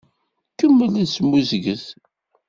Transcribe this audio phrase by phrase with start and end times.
[0.57, 1.85] Kemmel asmuzget!